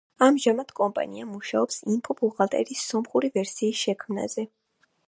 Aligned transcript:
ამჟამად 0.27 0.71
კომპანია 0.79 1.27
მუშაობს 1.33 1.77
„ინფო 1.97 2.17
ბუღალტერის“ 2.23 2.83
სომხური 2.89 3.31
ვერსიის 3.39 3.85
შექმნაზე. 3.87 4.53